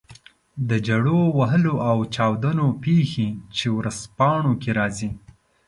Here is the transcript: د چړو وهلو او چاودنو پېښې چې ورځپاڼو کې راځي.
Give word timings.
د 0.69 0.71
چړو 0.87 1.17
وهلو 1.37 1.73
او 1.89 1.97
چاودنو 2.15 2.67
پېښې 2.83 3.27
چې 3.57 3.65
ورځپاڼو 3.77 4.51
کې 4.61 4.71
راځي. 4.79 5.09